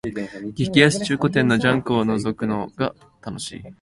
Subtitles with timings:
[0.55, 3.63] 激安中古店のジャンクをのぞくのが楽しい